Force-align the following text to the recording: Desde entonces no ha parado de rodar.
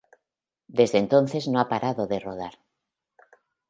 Desde 0.79 0.97
entonces 0.97 1.47
no 1.47 1.59
ha 1.59 1.69
parado 1.69 2.07
de 2.07 2.19
rodar. 2.19 2.53